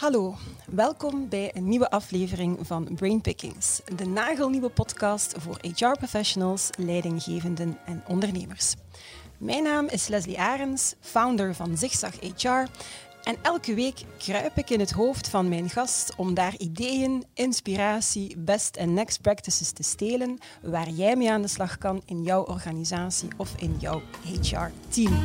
[0.00, 0.34] Hallo,
[0.66, 8.74] welkom bij een nieuwe aflevering van Brainpickings, de nagelnieuwe podcast voor HR-professionals, leidinggevenden en ondernemers.
[9.38, 12.66] Mijn naam is Leslie Arens, founder van Zigzag HR.
[13.22, 18.36] En elke week kruip ik in het hoofd van mijn gast om daar ideeën, inspiratie,
[18.38, 22.44] best en next practices te stelen waar jij mee aan de slag kan in jouw
[22.44, 25.18] organisatie of in jouw HR-team.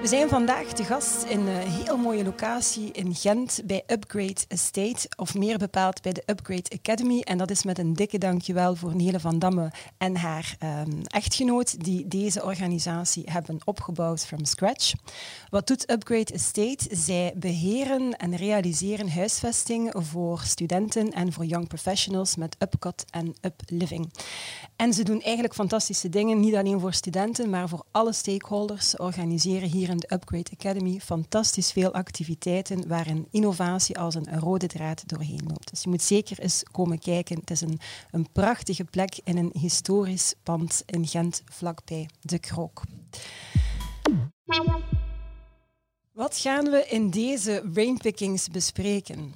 [0.00, 5.08] We zijn vandaag te gast in een heel mooie locatie in Gent bij Upgrade Estate,
[5.16, 7.20] of meer bepaald bij de Upgrade Academy.
[7.20, 11.84] En dat is met een dikke dankjewel voor Nele van Damme en haar um, echtgenoot
[11.84, 14.92] die deze organisatie hebben opgebouwd from scratch.
[15.50, 16.88] Wat doet Upgrade Estate?
[16.90, 24.12] Zij beheren en realiseren huisvesting voor studenten en voor young professionals met Upcot en Upliving.
[24.76, 28.90] En ze doen eigenlijk fantastische dingen, niet alleen voor studenten, maar voor alle stakeholders.
[28.90, 34.66] Ze organiseren hier in de Upgrade Academy fantastisch veel activiteiten waarin innovatie als een rode
[34.66, 35.70] draad doorheen loopt.
[35.70, 37.38] Dus je moet zeker eens komen kijken.
[37.40, 37.80] Het is een,
[38.10, 42.82] een prachtige plek in een historisch pand in Gent, vlakbij de Krook.
[46.12, 49.34] Wat gaan we in deze brainpickings bespreken?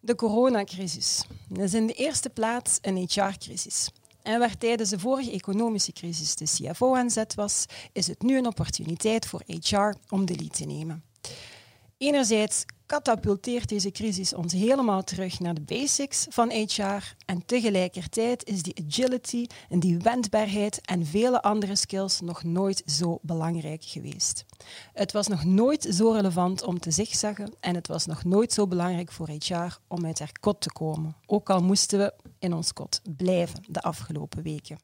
[0.00, 1.24] De coronacrisis.
[1.48, 3.90] Dat is in de eerste plaats een HR-crisis.
[4.28, 8.38] En waar tijdens de vorige economische crisis de CFO aan zet was, is het nu
[8.38, 11.02] een opportuniteit voor HR om de lead te nemen.
[11.98, 18.62] Enerzijds katapulteert deze crisis ons helemaal terug naar de basics van HR en tegelijkertijd is
[18.62, 24.44] die agility en die wendbaarheid en vele andere skills nog nooit zo belangrijk geweest.
[24.92, 28.66] Het was nog nooit zo relevant om te zigzaggen en het was nog nooit zo
[28.66, 32.72] belangrijk voor HR om uit haar kot te komen, ook al moesten we in ons
[32.72, 34.78] kot blijven de afgelopen weken.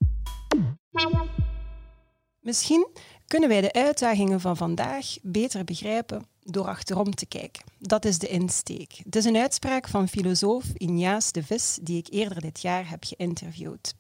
[2.41, 2.89] Misschien
[3.27, 7.65] kunnen wij de uitdagingen van vandaag beter begrijpen door achterom te kijken.
[7.79, 9.01] Dat is de insteek.
[9.05, 13.05] Het is een uitspraak van filosoof Ignace de Vis, die ik eerder dit jaar heb
[13.05, 13.95] geïnterviewd.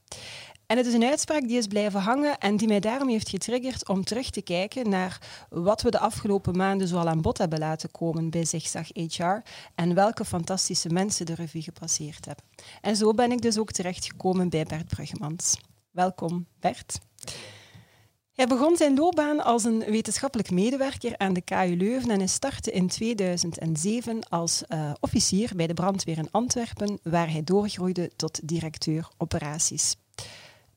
[0.66, 3.88] En het is een uitspraak die is blijven hangen en die mij daarom heeft getriggerd
[3.88, 7.90] om terug te kijken naar wat we de afgelopen maanden zoal aan bod hebben laten
[7.90, 9.42] komen bij Zigzag HR
[9.74, 12.44] en welke fantastische mensen de revue gepasseerd hebben.
[12.80, 15.56] En zo ben ik dus ook terechtgekomen bij Bert Bruggemans.
[15.90, 16.98] Welkom, Bert.
[18.34, 22.70] Hij begon zijn loopbaan als een wetenschappelijk medewerker aan de KU Leuven en hij startte
[22.70, 29.08] in 2007 als uh, officier bij de brandweer in Antwerpen, waar hij doorgroeide tot directeur
[29.16, 29.96] operaties.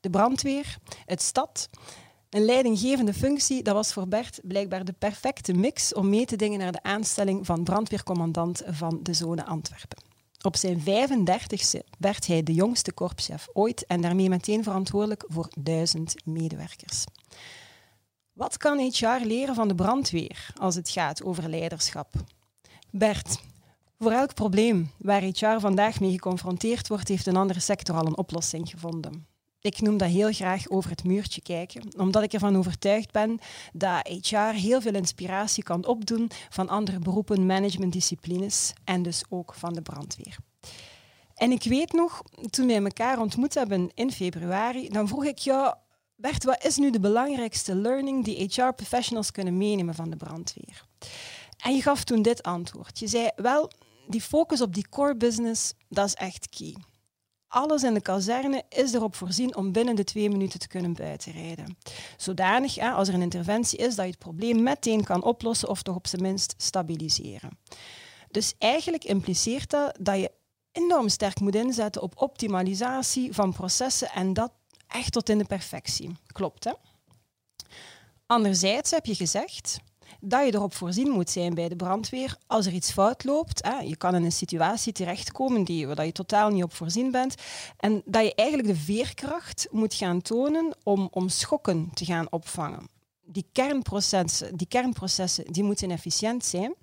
[0.00, 0.76] De brandweer,
[1.06, 1.68] het stad,
[2.30, 6.58] een leidinggevende functie, dat was voor Bert blijkbaar de perfecte mix om mee te dingen
[6.58, 10.07] naar de aanstelling van brandweercommandant van de zone Antwerpen.
[10.42, 16.14] Op zijn 35ste werd hij de jongste korpschef ooit en daarmee meteen verantwoordelijk voor duizend
[16.24, 17.04] medewerkers.
[18.32, 22.12] Wat kan HR leren van de brandweer als het gaat over leiderschap?
[22.90, 23.40] Bert,
[23.98, 28.16] voor elk probleem waar HR vandaag mee geconfronteerd wordt, heeft een andere sector al een
[28.16, 29.26] oplossing gevonden.
[29.60, 33.38] Ik noem dat heel graag over het muurtje kijken, omdat ik ervan overtuigd ben
[33.72, 39.74] dat HR heel veel inspiratie kan opdoen van andere beroepen, managementdisciplines en dus ook van
[39.74, 40.36] de brandweer.
[41.34, 45.74] En ik weet nog, toen wij elkaar ontmoet hebben in februari, dan vroeg ik jou,
[46.16, 50.84] Bert, wat is nu de belangrijkste learning die HR-professionals kunnen meenemen van de brandweer?
[51.56, 52.98] En je gaf toen dit antwoord.
[52.98, 53.70] Je zei, wel,
[54.06, 56.74] die focus op die core business, dat is echt key.
[57.48, 61.76] Alles in de kazerne is erop voorzien om binnen de twee minuten te kunnen buitenrijden.
[62.16, 65.82] Zodanig, ja, als er een interventie is, dat je het probleem meteen kan oplossen of
[65.82, 67.58] toch op zijn minst stabiliseren.
[68.30, 70.30] Dus eigenlijk impliceert dat dat je
[70.72, 74.52] enorm sterk moet inzetten op optimalisatie van processen en dat
[74.86, 76.16] echt tot in de perfectie.
[76.26, 76.72] Klopt, hè?
[78.26, 79.78] Anderzijds heb je gezegd
[80.20, 83.64] dat je erop voorzien moet zijn bij de brandweer als er iets fout loopt.
[83.64, 87.34] Hè, je kan in een situatie terechtkomen die, waar je totaal niet op voorzien bent.
[87.76, 92.88] En dat je eigenlijk de veerkracht moet gaan tonen om, om schokken te gaan opvangen.
[93.22, 96.74] Die kernprocessen, die kernprocessen die moeten efficiënt zijn.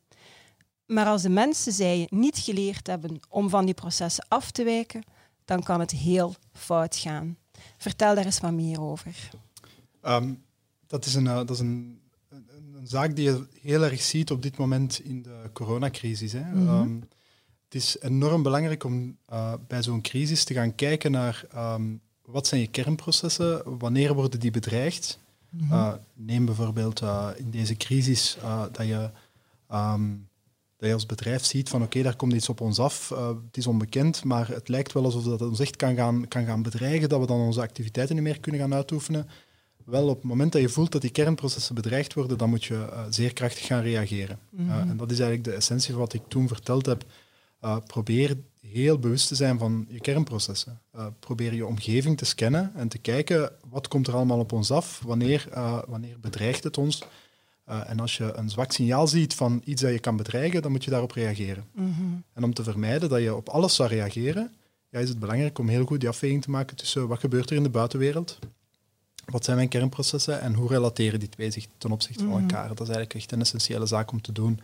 [0.85, 5.03] Maar als de mensen, zij niet geleerd hebben om van die processen af te wijken,
[5.45, 7.37] dan kan het heel fout gaan.
[7.77, 9.29] Vertel daar eens wat meer over.
[10.01, 10.43] Um,
[10.87, 12.01] dat is een, uh, dat is een
[12.85, 16.31] een zaak die je heel erg ziet op dit moment in de coronacrisis.
[16.31, 16.43] Hè.
[16.53, 16.99] Mm -hmm.
[17.63, 22.47] het is enorm belangrijk om uh, bij zo'n crisis te gaan kijken naar um, wat
[22.47, 25.19] zijn je kernprocessen, wanneer worden die bedreigd.
[25.49, 25.71] Mm -hmm.
[25.71, 28.37] uh, neem bijvoorbeeld uh, in deze crisis
[28.71, 29.09] dat, je,
[29.73, 30.27] um,
[30.77, 33.09] dat je als bedrijf ziet van oké, okay, daar komt iets op ons af,
[33.45, 36.61] het is onbekend, maar het lijkt wel alsof dat ons echt kan gaan, kan gaan
[36.61, 39.27] bedreigen, dat we dan onze activiteiten niet meer kunnen gaan uitoefenen
[39.85, 42.73] Wel, op het moment dat je voelt dat die kernprocessen bedreigd worden, dan moet je
[42.73, 44.39] uh, zeer krachtig gaan reageren.
[44.49, 44.69] Mhm.
[44.69, 47.05] Uh, en dat is eigenlijk de essentie van wat ik toen verteld heb.
[47.63, 50.81] Uh, probeer heel bewust te zijn van je kernprocessen.
[51.19, 55.01] probeer je omgeving te scannen en te kijken wat komt er allemaal op ons af,
[55.05, 55.47] wanneer,
[55.87, 57.03] wanneer bedreigt het ons.
[57.65, 60.83] en als je een zwak signaal ziet van iets dat je kan bedreigen, dan moet
[60.83, 61.65] je daarop reageren.
[61.71, 62.03] Mhm.
[62.33, 64.53] En om te vermijden dat je op alles zou reageren,
[64.89, 67.55] ja, is het belangrijk om heel goed die afweging te maken tussen wat gebeurt er
[67.55, 68.39] in de buitenwereld
[69.25, 72.41] wat zijn mijn kernprocessen en hoe relateren die twee zich ten opzichte van Mhm.
[72.41, 72.67] elkaar?
[72.67, 74.59] Dat is eigenlijk echt een essentiële zaak om te doen.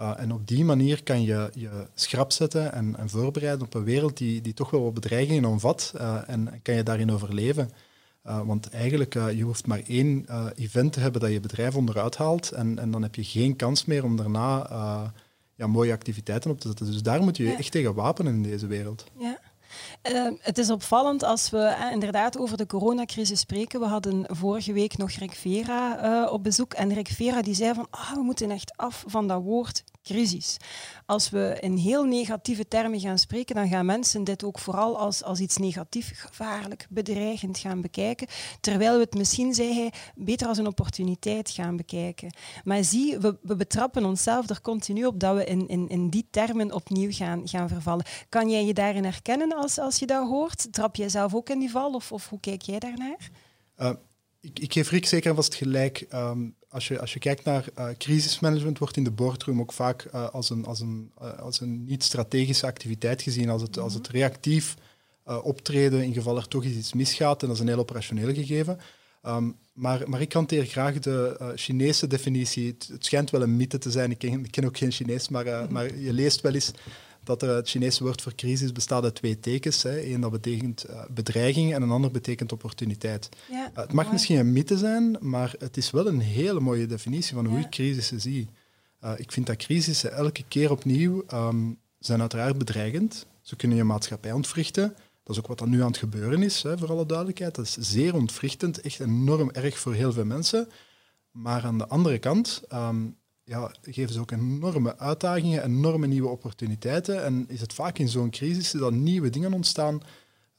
[0.00, 3.84] Uh, en op die manier kan je je schrap zetten en, en voorbereiden op een
[3.84, 7.70] wereld die, die toch wel wat bedreigingen omvat uh, en kan je daarin overleven.
[8.26, 10.26] Uh, want eigenlijk, je hoeft maar één
[10.56, 13.84] event te hebben dat je bedrijf onderuit haalt en, en dan heb je geen kans
[13.84, 15.12] meer om daarna
[15.54, 16.86] ja, mooie activiteiten op te zetten.
[16.86, 17.58] Dus daar moet je je Ja.
[17.58, 19.04] echt tegen wapenen in deze wereld.
[19.18, 19.38] Ja.
[20.10, 23.80] Uh, het is opvallend als we eh, inderdaad over de coronacrisis spreken.
[23.80, 26.72] We hadden vorige week nog Rick Vera uh, op bezoek.
[26.72, 30.56] En Rick Vera die zei van, ah, we moeten echt af van dat woord crisis.
[31.06, 35.22] Als we in heel negatieve termen gaan spreken, dan gaan mensen dit ook vooral als,
[35.22, 38.26] als iets negatief, gevaarlijk, bedreigend gaan bekijken.
[38.60, 42.34] Terwijl we het misschien, zei hij, beter als een opportuniteit gaan bekijken.
[42.64, 46.26] Maar zie, we, we betrappen onszelf er continu op dat we in, in, in die
[46.30, 48.04] termen opnieuw gaan, gaan vervallen.
[48.28, 50.72] Kan jij je daarin herkennen als, als je dat hoort?
[50.72, 53.30] Trap jij zelf ook in die val of, of hoe kijk jij daarnaar?
[53.78, 53.90] Uh,
[54.42, 56.06] ik, ik, geef Rick zeker en vast gelijk.
[56.14, 60.08] Um, als, je, als je kijkt naar uh, crisismanagement, wordt in de boardroom ook vaak
[60.14, 64.76] uh, als een, als een, als een niet-strategische activiteit gezien, als het, als het reactief
[65.42, 67.42] optreden in geval er toch iets misgaat.
[67.42, 68.78] En dat is een heel operationeel gegeven.
[69.26, 72.66] Um, maar, maar ik hanteer graag de uh, Chinese definitie.
[72.66, 75.28] Het, het, schijnt wel een mythe te zijn, ik ken, ik ken ook geen Chinees,
[75.28, 76.72] maar, uh, maar je leest wel eens
[77.24, 79.82] dat er het Chinese woord voor crisis bestaat uit twee tekens.
[79.82, 80.12] Hè.
[80.12, 83.28] Eén dat betekent uh, bedreiging en een ander betekent opportuniteit.
[83.50, 84.08] Ja, Uh, het mag mooi.
[84.12, 87.70] misschien een mythe zijn, maar het is wel een hele mooie definitie van hoe ik
[87.70, 88.48] crisissen zie.
[89.04, 93.26] Uh, ik vind dat crisissen elke keer opnieuw um, zijn uiteraard bedreigend.
[93.40, 94.94] Ze kunnen je maatschappij ontwrichten.
[95.22, 97.54] Dat is ook wat er nu aan het gebeuren is, hè, voor alle duidelijkheid.
[97.54, 100.68] Dat is zeer ontwrichtend, echt enorm erg voor heel veel mensen.
[101.30, 107.24] Maar aan de andere kant um, ja, geven ze ook enorme uitdagingen, enorme nieuwe opportuniteiten.
[107.24, 109.94] En is het vaak in zo'n crisis dat nieuwe dingen ontstaan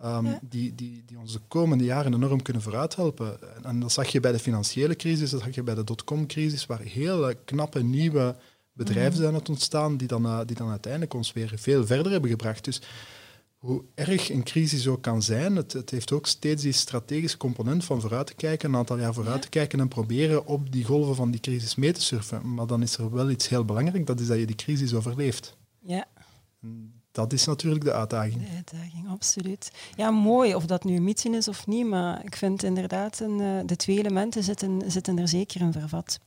[0.06, 0.40] um, Ja.
[0.42, 3.56] die, die, die ons de komende jaren enorm kunnen vooruit helpen.
[3.56, 6.66] En, en dat zag je bij de financiële crisis, dat zag je bij de dotcom-crisis,
[6.66, 8.36] waar hele knappe nieuwe
[8.74, 9.22] bedrijven Mhm.
[9.22, 12.64] zijn het ontstaan die dan, uh, die dan uiteindelijk ons weer veel verder hebben gebracht.
[12.64, 12.82] Dus
[13.64, 17.86] hoe erg een crisis ook kan zijn, het, het heeft ook steeds die strategische component
[17.86, 21.16] van vooruit te kijken, een aantal jaar vooruit te kijken en proberen op die golven
[21.16, 22.54] van die crisis mee te surfen.
[22.54, 25.58] Maar dan is er wel iets heel belangrijk, dat is dat je die crisis overleeft.
[25.80, 26.06] Ja,
[27.12, 28.48] Dat is natuurlijk de uitdaging.
[28.50, 29.72] de uitdaging, absoluut.
[29.96, 33.40] Ja, mooi of dat nu een mythe is of niet, maar ik vind inderdaad, een,
[33.40, 36.20] uh, de twee elementen zitten, zitten er zeker in vervat.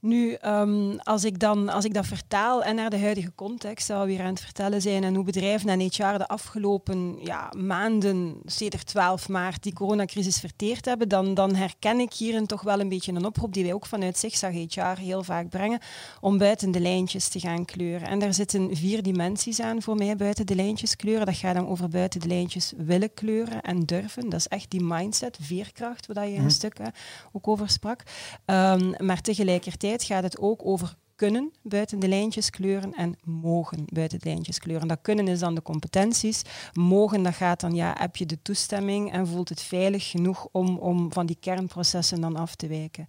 [0.00, 4.00] Nu, um, als, ik dan, als ik dat vertaal en naar de huidige context, dat
[4.00, 8.36] we weer aan het vertellen zijn en hoe bedrijven en HR de afgelopen ja, maanden,
[8.44, 12.88] sedert 12 maart, die coronacrisis verteerd hebben, dan, dan herken ik hierin toch wel een
[12.88, 15.80] beetje een oproep die wij ook vanuit Zigzag HR heel vaak brengen,
[16.20, 18.08] om buiten de lijntjes te gaan kleuren.
[18.08, 21.26] En daar zitten vier dimensies aan voor mij, buiten de lijntjes kleuren.
[21.26, 24.28] Dat gaat dan over buiten de lijntjes willen kleuren en durven.
[24.28, 26.50] Dat is echt die mindset, veerkracht, waar je een Mhm.
[26.50, 26.88] stuk hè,
[27.32, 28.02] ook over sprak.
[28.46, 34.18] Um, maar tegelijkertijd gaat het ook over kunnen buiten de lijntjes kleuren en mogen buiten
[34.18, 34.88] de lijntjes kleuren.
[34.88, 36.42] Dat kunnen is dan de competenties.
[36.72, 40.78] Mogen, dat gaat dan, ja, heb je de toestemming en voelt het veilig genoeg om,
[40.78, 43.08] om van die kernprocessen dan af te wijken.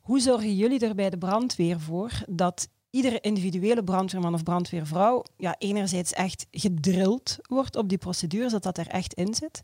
[0.00, 5.54] Hoe zorgen jullie er bij de brandweer voor dat iedere individuele brandweerman of brandweervrouw ja,
[5.58, 9.62] enerzijds echt gedrild wordt op die procedures, dat dat er echt in zit,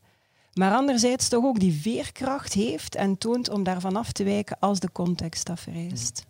[0.52, 4.80] maar anderzijds toch ook die veerkracht heeft en toont om daarvan af te wijken als
[4.80, 6.28] de context dat vereist.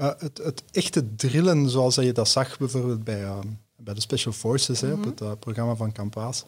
[0.00, 3.38] Uh, het, het, echte drillen, zoals je dat zag bijvoorbeeld bij, uh,
[3.76, 5.02] bij de Special Forces, mm -hmm.
[5.02, 6.44] hè, op het uh, programma van Campaas,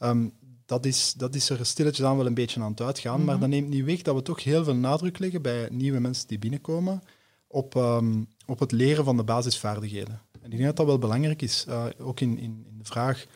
[0.00, 0.32] um,
[0.66, 3.12] dat, is, dat is er stilletjes aan wel een beetje aan het uitgaan.
[3.12, 3.26] Mm -hmm.
[3.26, 6.28] Maar dat neemt niet weg dat we toch heel veel nadruk leggen bij nieuwe mensen
[6.28, 7.02] die binnenkomen
[7.46, 10.20] op, um, op het leren van de basisvaardigheden.
[10.40, 13.26] En ik denk dat dat wel belangrijk is, uh, ook in, in, in de vraag,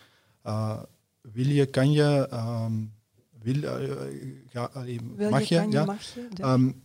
[0.46, 0.82] uh,
[1.20, 2.92] wil je, kan je, um,
[3.42, 3.72] wil, uh,
[4.46, 4.70] ga,
[5.16, 6.82] wil mag je, je, kan ja, je, mag je, um,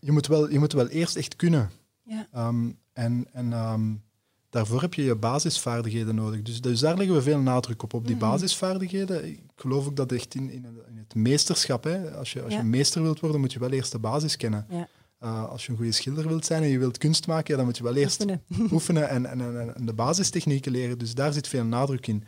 [0.00, 1.70] je, moet wel, je moet wel eerst echt kunnen.
[2.06, 2.48] Ja.
[2.48, 4.02] Um, en en um,
[4.50, 6.42] daarvoor heb je je basisvaardigheden nodig.
[6.42, 8.30] Dus, dus daar leggen we veel nadruk op, op die Mm -hmm.
[8.30, 9.26] basisvaardigheden.
[9.28, 12.58] Ik geloof ook dat echt in, in, in het meesterschap, hè, als, je, als ja.
[12.58, 14.66] je meester wilt worden, moet je wel eerst de basis kennen.
[14.70, 14.88] Ja.
[15.22, 17.64] Uh, als je een goede schilder wilt zijn en je wilt kunst maken, ja, dan
[17.64, 20.98] moet je wel eerst oefenen, oefenen en, en, en, en, de basistechnieken leren.
[20.98, 22.24] Dus daar zit veel nadruk in.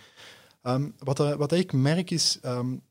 [0.62, 2.82] Um, wat, wat ik merk is, um,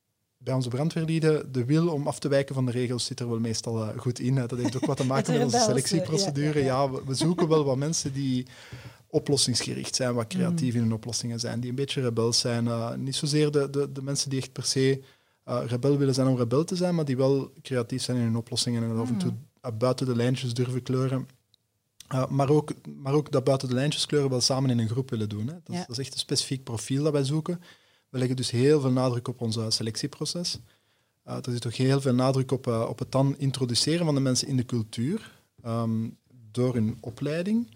[0.48, 3.40] bij onze brandweerlieden, de wil om af te wijken van de regels zit er wel
[3.40, 4.36] meestal uh, goed in.
[4.38, 4.46] Hè.
[4.46, 6.60] Dat heeft ook wat te maken met onze selectieprocedure.
[6.60, 7.04] Ja, ja, ja.
[7.06, 8.46] we, zoeken wel wat mensen die
[9.10, 10.76] oplossingsgericht zijn, wat creatief mm.
[10.76, 12.66] in hun oplossingen zijn, die een beetje rebels zijn.
[12.66, 15.02] Uh, niet zozeer de, de, de, mensen die echt per se
[15.48, 18.38] uh, rebel willen zijn om rebel te zijn, maar die wel creatief zijn in hun
[18.38, 19.78] oplossingen en af en toe mm.
[19.78, 21.28] buiten de lijntjes durven kleuren.
[22.30, 25.30] maar, ook, maar ook dat buiten de lijntjes kleuren wel samen in een groep willen
[25.30, 25.48] doen.
[25.48, 25.54] Hè.
[25.64, 27.62] Dat, dat, is echt een specifiek profiel dat wij zoeken.
[28.10, 30.60] We leggen dus heel veel nadruk op ons selectieproces.
[31.28, 34.22] Uh, er zit ook heel veel nadruk op, uh, op het dan introduceren van de
[34.22, 36.18] mensen in de cultuur um,
[36.52, 37.68] door hun opleiding.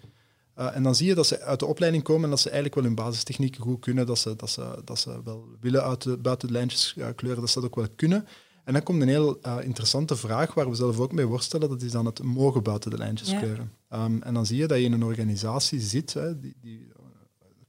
[0.58, 2.76] Uh, en dan zie je dat ze uit de opleiding komen en dat ze eigenlijk
[2.76, 6.18] wel hun basistechnieken goed kunnen, dat ze, dat ze, dat ze wel willen uit de,
[6.18, 8.28] buiten de lijntjes kleuren, dat ze dat ook wel kunnen.
[8.64, 11.92] En dan komt een heel interessante vraag waar we zelf ook mee worstelen, dat is
[11.92, 13.72] dan het mogen buiten de lijntjes kleuren.
[13.94, 16.88] Um, en dan zie je dat je in een organisatie zit, hè, die, die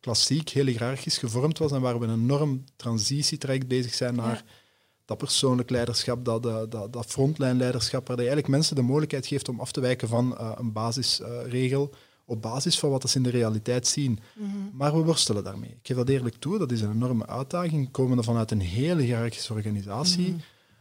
[0.03, 4.45] klassiek heel hiërarchisch gevormd was en waar we een enorm transitietraject bezig zijn naar
[5.05, 9.61] dat persoonlijk leiderschap, dat, dat, dat frontlijnleiderschap, waar je eigenlijk mensen de mogelijkheid geeft om
[9.61, 11.95] af te wijken van uh, een basisregel
[12.25, 14.19] op basis van wat ze in de realiteit zien.
[14.35, 14.49] Mhm.
[14.73, 15.71] Maar we worstelen daarmee.
[15.71, 19.53] Ik geef dat eerlijk toe, dat is een enorme uitdaging, komende vanuit een hele hiërarchische
[19.53, 20.29] organisatie.
[20.29, 20.39] Mhm.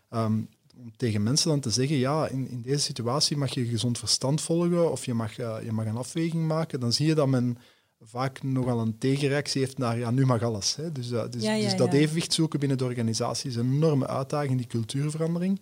[0.10, 0.40] Ehm,
[0.78, 4.42] om tegen mensen dan te zeggen, ja, in, in deze situatie mag je gezond verstand
[4.42, 7.58] volgen of je mag, uh, je mag een afweging maken, dan zie je dat men
[8.04, 10.76] vaak nogal een tegenreactie heeft naar ja, nu mag alles.
[10.76, 10.92] Hè.
[10.92, 14.68] Dus, uh, dus, dus dat evenwicht zoeken binnen de organisatie is een enorme uitdaging, die
[14.68, 15.62] cultuurverandering.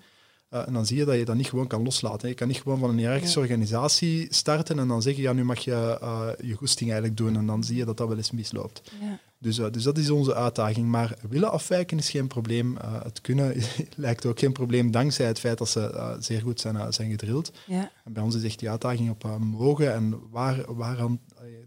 [0.53, 2.22] Uh, en dan zie je dat je dat niet gewoon kan loslaten.
[2.22, 2.27] Hè.
[2.27, 5.60] Je kan niet gewoon van een hiërarchische organisatie starten en dan zeggen, ja, nu mag
[5.60, 7.36] je uh, je goesting eigenlijk doen.
[7.36, 8.91] En dan zie je dat dat wel eens misloopt.
[9.38, 10.88] Dus, dus dat is onze uitdaging.
[10.88, 12.77] Maar willen afwijken is geen probleem.
[13.03, 13.55] het kunnen
[13.96, 17.51] lijkt ook geen probleem dankzij het feit dat ze zeer goed zijn, zijn gedrild.
[17.67, 21.19] En bij ons is echt die uitdaging op mogen en waar, waaraan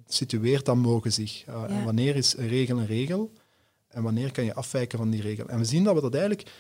[0.07, 1.47] situeert dan mogen zich.
[1.49, 3.33] Uh, en wanneer is een regel een regel?
[3.89, 5.49] En wanneer kan je afwijken van die regel?
[5.49, 6.51] En we zien dat we dat eigenlijk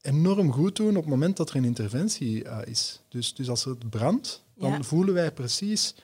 [0.00, 3.02] enorm goed doen op het moment dat er een interventie uh, is.
[3.08, 5.94] Dus, dus als het brandt, dan voelen wij precies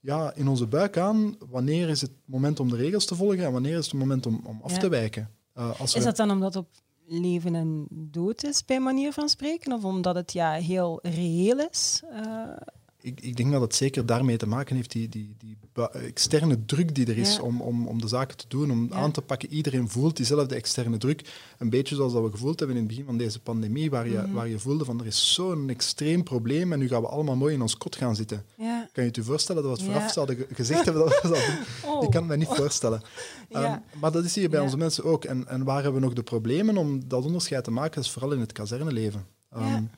[0.00, 3.52] ja, in onze buik aan wanneer is het moment om de regels te volgen en
[3.52, 5.30] wanneer is het moment om, om af te wijken.
[5.56, 6.68] Uh, als is dat dan omdat op
[7.06, 9.72] leven en dood is, bij manier van spreken?
[9.72, 12.02] Of omdat het ja, heel reëel is?
[13.02, 15.56] Ik, ik, denk dat het zeker daarmee te maken heeft, die, die, die
[15.92, 19.22] externe druk die er is om, om, om de zaken te doen, om aan te
[19.22, 19.52] pakken.
[19.52, 21.24] Iedereen voelt diezelfde externe druk.
[21.58, 24.18] Een beetje zoals dat we gevoeld hebben in het begin van deze pandemie, waar je,
[24.18, 24.32] mhm.
[24.32, 27.54] waar je voelde van er is zo'n extreem probleem en nu gaan we allemaal mooi
[27.54, 28.44] in ons kot gaan zitten.
[28.56, 28.88] Ja.
[28.92, 31.38] Kan je het je voorstellen dat we het vooraf zouden gezegd hebben dat we dat
[31.90, 32.02] oh.
[32.02, 33.02] Ik kan het me niet voorstellen.
[33.50, 35.24] Um, maar dat is hier bij onze mensen ook.
[35.24, 37.94] En, en waar hebben we nog de problemen om dat onderscheid te maken?
[37.94, 39.26] Dat is vooral in het kazerneleven.
[39.56, 39.90] Um,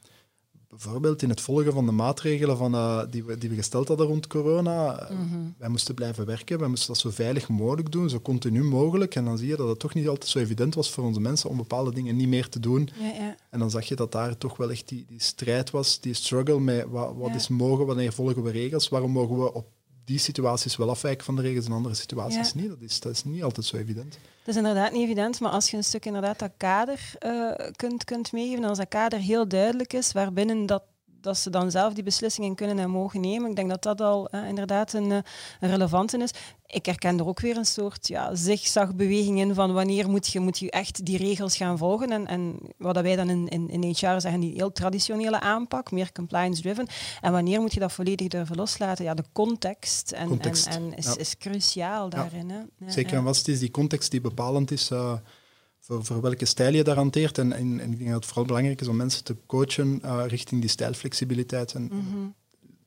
[0.79, 4.07] bijvoorbeeld in het volgen van de maatregelen van, uh, die, we, die we gesteld hadden
[4.07, 5.09] rond corona.
[5.11, 9.15] Mm Wij moesten blijven werken, wij moesten dat zo veilig mogelijk doen, zo continu mogelijk.
[9.15, 11.51] En dan zie je dat het toch niet altijd zo evident was voor onze mensen
[11.51, 12.89] om bepaalde dingen niet meer te doen.
[12.99, 13.37] Ja, ja.
[13.51, 16.61] En dan zag je dat daar toch wel echt die, die strijd was, die struggle
[16.61, 19.67] met wat, wat is mogen, wanneer volgen we regels, waarom mogen we op
[20.05, 22.69] die situaties wel afwijken van de regels en andere situaties niet.
[22.69, 24.11] Dat is, dat is niet altijd zo evident.
[24.13, 28.05] Dat is inderdaad niet evident, maar als je een stuk inderdaad dat kader uh, kunt,
[28.05, 30.83] kunt meegeven, en als dat kader heel duidelijk is, waarbinnen dat
[31.25, 33.51] dat ze dan zelf die beslissingen kunnen en mogen nemen.
[33.51, 35.19] Ik denk dat dat al eh, inderdaad een, uh,
[35.61, 36.31] een, relevante is.
[36.67, 40.59] Ik herken er ook weer een soort ja, zigzagbeweging in van wanneer moet je, moet
[40.59, 42.11] je echt die regels gaan volgen.
[42.11, 46.13] En, en wat wij dan in, in, in HR zeggen, die heel traditionele aanpak, meer
[46.13, 46.87] compliance-driven.
[47.21, 49.05] En wanneer moet je dat volledig durven loslaten?
[49.05, 50.67] Ja, de context, en, context.
[50.67, 52.51] en, en is, is, cruciaal daarin.
[52.51, 52.59] Hè?
[52.59, 54.91] Ja, Zeker, en wat het is die context die bepalend is...
[54.91, 55.13] Uh,
[55.85, 57.39] voor, voor welke stijl je daar hanteert.
[57.39, 60.25] En, en, en, ik denk dat het vooral belangrijk is om mensen te coachen uh,
[60.27, 61.75] richting die stijlflexibiliteit.
[61.75, 62.35] En mm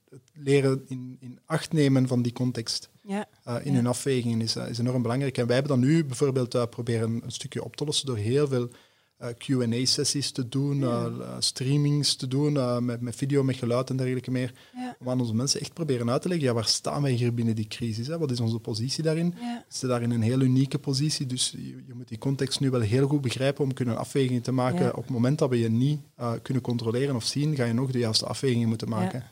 [0.10, 3.28] het leren in, in, acht nemen van die context ja.
[3.48, 5.38] uh, in hun afwegingen is, uh, is enorm belangrijk.
[5.38, 8.70] En wij hebben dan nu bijvoorbeeld proberen een stukje op te lossen door heel veel
[9.20, 11.06] QA-sessies te doen, ja.
[11.06, 14.54] uh, streamings te doen, met, met video, met geluid en dergelijke meer.
[14.76, 14.96] Ja.
[15.00, 17.56] Om aan onze mensen echt proberen uit te leggen, ja, waar staan wij hier binnen
[17.56, 18.08] die crisis?
[18.08, 18.18] Hè?
[18.18, 19.34] Wat is onze positie daarin?
[19.40, 19.66] Ja.
[19.70, 22.82] Ze daar in een heel unieke positie, dus je, je, moet die context nu wel
[22.82, 24.96] heel goed begrijpen om kunnen afwegingen te maken.
[24.96, 26.00] Op het moment dat we je niet
[26.42, 29.24] kunnen controleren of zien, ga je nog de juiste afwegingen moeten maken.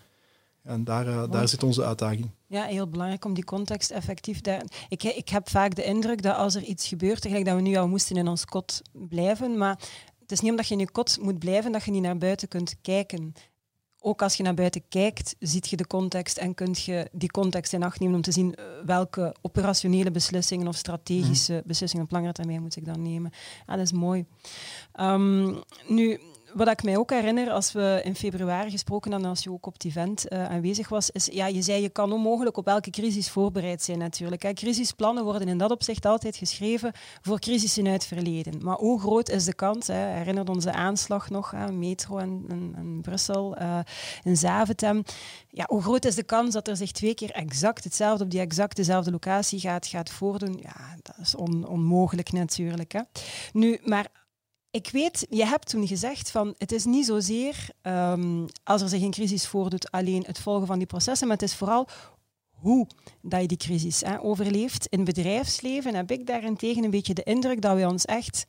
[0.65, 2.29] En daar, uh, daar zit onze uitdaging.
[2.48, 4.63] Ja, heel belangrijk om die context effectief daar.
[4.89, 7.88] Ik, ik heb vaak de indruk dat als er iets gebeurt, dat we nu al
[7.88, 9.79] moesten in ons kot blijven, maar
[10.19, 12.48] het is niet omdat je in je kot moet blijven dat je niet naar buiten
[12.48, 13.34] kunt kijken.
[14.00, 17.74] Ook als je naar buiten kijkt, ziet je de context en kun je die context
[17.74, 21.67] in acht nemen om te zien eh, welke operationele beslissingen of strategische mhm.
[21.67, 23.31] beslissingen op langere termijn moet ik dan nemen.
[23.65, 24.25] Ah, dat is mooi.
[25.00, 26.19] Um, nu,
[26.55, 29.74] wat ik mij ook herinner, als we in februari gesproken hadden, als je ook op
[29.74, 33.29] het event uh, aanwezig was, is, ja, je zei je kan onmogelijk op elke crisis
[33.29, 34.41] voorbereid zijn natuurlijk.
[34.41, 34.53] Hè.
[34.53, 38.63] Crisisplannen worden in dat opzicht altijd geschreven voor crisissen uit het verleden.
[38.63, 43.01] Maar hoe groot is de kans, hè, herinnert onze aanslag nog, metro in, in, in
[43.01, 43.79] Brussel, uh,
[44.24, 45.03] in Zaventem,
[45.50, 48.39] ja, hoe groot is de kans dat er zich twee keer exact hetzelfde op die
[48.39, 50.59] exact dezelfde locatie gaat, gaat voordoen?
[50.62, 52.91] Ja, dat is on, onmogelijk natuurlijk.
[52.91, 53.01] Hè.
[53.53, 54.07] Nu, maar
[54.75, 59.01] ik weet, je hebt toen gezegd van het is niet zozeer um, als er zich
[59.01, 61.88] een crisis voordoet alleen het volgen van die processen, maar het is vooral
[62.50, 62.88] hoe
[63.22, 64.86] dat je die crisis hè, overleeft.
[64.86, 68.46] In bedrijfsleven heb ik daarentegen een beetje de indruk dat we ons echt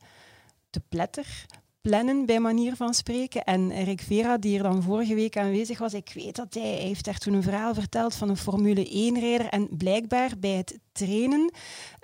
[0.69, 1.45] te pletter
[1.87, 3.43] plannen, bij manier van spreken.
[3.43, 6.81] En Rick Vera, die er dan vorige week aanwezig was, ik weet dat hij, hij
[6.81, 9.47] heeft daar toen een verhaal verteld van een Formule 1-rijder.
[9.47, 11.51] En blijkbaar bij het trainen,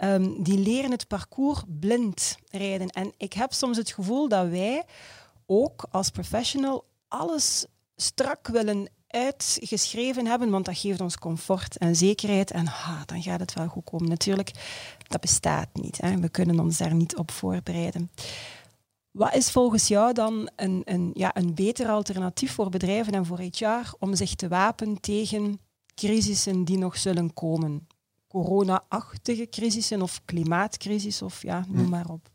[0.03, 2.89] um, die leren het parcours blind rijden.
[2.89, 4.83] En ik heb soms het gevoel dat wij
[5.45, 12.51] ook als professional alles strak willen uitgeschreven hebben, want dat geeft ons comfort en zekerheid.
[12.51, 14.09] En ha, dan gaat het wel goed komen.
[14.09, 14.51] Natuurlijk,
[15.07, 16.01] dat bestaat niet.
[16.01, 16.19] Hè.
[16.19, 18.09] We kunnen ons daar niet op voorbereiden.
[19.13, 23.39] Wat is volgens jou dan een, een, ja, een beter alternatief voor bedrijven en voor
[23.39, 25.59] HR om zich te wapenen tegen
[25.95, 27.87] crisissen die nog zullen komen?
[28.27, 31.89] Corona-achtige crisissen of klimaatcrisis of ja, noem hm.
[31.89, 32.29] maar op.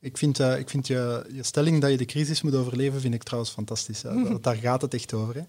[0.00, 3.14] Ik vind, uh, ik vind je, je stelling dat je de crisis moet overleven, vind
[3.14, 4.02] ik trouwens fantastisch.
[4.40, 5.34] Daar gaat het echt over.
[5.34, 5.42] Hè.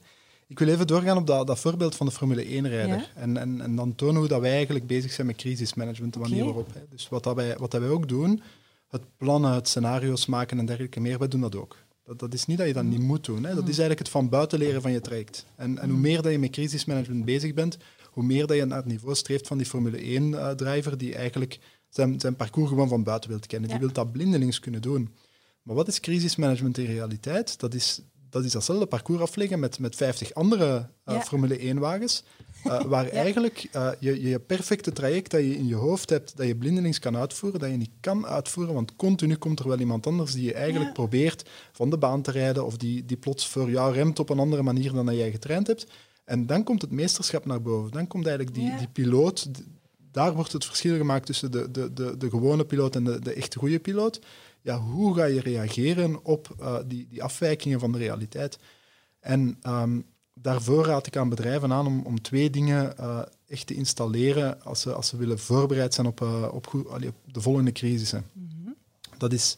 [0.47, 3.11] Ik wil even doorgaan op dat, dat voorbeeld van de Formule 1-rijder.
[3.15, 6.43] En, en, en dan tonen hoe dat wij eigenlijk bezig zijn met crisismanagement, de manier
[6.43, 6.73] waarop.
[6.73, 6.79] Hè.
[6.89, 8.41] Dus wat, dat wij, wat dat wij ook doen,
[8.87, 11.77] het plannen, het scenario's maken en dergelijke meer, wij doen dat ook.
[12.03, 13.43] Dat, dat is niet dat je dat niet moet doen.
[13.43, 13.55] Hè.
[13.55, 15.45] Dat is eigenlijk het van buiten leren van je traject.
[15.55, 17.77] En, en hoe meer dat je met crisismanagement bezig bent,
[18.11, 21.59] hoe meer dat je naar het niveau streeft van die Formule 1-driver, uh, die eigenlijk
[21.89, 23.69] zijn, zijn parcours gewoon van buiten wil kennen.
[23.69, 25.15] Die wil dat blindelings kunnen doen.
[25.61, 27.59] Maar wat is crisismanagement in realiteit?
[27.59, 28.01] Dat is,
[28.35, 32.23] dat is datzelfde parcours afleggen met, met 50 andere uh, Formule 1-wagens.
[32.65, 36.47] Uh, waar eigenlijk uh, je, je perfecte traject dat je in je hoofd hebt, dat
[36.47, 40.07] je blindelings kan uitvoeren, dat je niet kan uitvoeren, want continu komt er wel iemand
[40.07, 43.69] anders die je eigenlijk probeert van de baan te rijden of die, die plots voor
[43.69, 45.87] jou remt op een andere manier dan dat jij getraind hebt.
[46.25, 47.91] En dan komt het meesterschap naar boven.
[47.91, 49.49] Dan komt eigenlijk die, die piloot,
[50.11, 53.33] daar wordt het verschil gemaakt tussen de, de, de, de gewone piloot en de, de
[53.33, 54.19] echte goede piloot.
[54.65, 58.59] Ja, hoe ga je reageren op uh, die, die afwijkingen van de realiteit?
[59.19, 63.73] En um, daarvoor raad ik aan bedrijven aan om, om twee dingen uh, echt te
[63.73, 67.41] installeren als ze, als ze willen voorbereid zijn op, uh, op, goed, allee, op, de
[67.41, 68.25] volgende crisissen.
[68.33, 68.75] Mm -hmm.
[69.17, 69.57] Dat is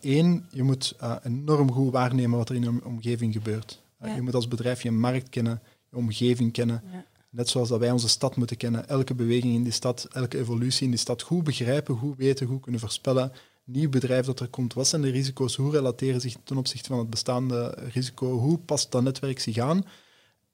[0.00, 3.82] één, je moet enorm goed waarnemen wat er in je omgeving gebeurt.
[4.00, 4.14] Ja.
[4.14, 6.82] Je moet als bedrijf je markt kennen, je omgeving kennen.
[6.92, 7.04] Ja.
[7.30, 8.88] Net zoals dat wij onze stad moeten kennen.
[8.88, 12.60] Elke beweging in die stad, elke evolutie in die stad goed begrijpen, goed weten, goed
[12.60, 13.32] kunnen voorspellen
[13.64, 16.98] nieuw bedrijf dat er komt, wat zijn de risico's, hoe relateren zich ten opzichte van
[16.98, 19.84] het bestaande risico, hoe past dat netwerk zich aan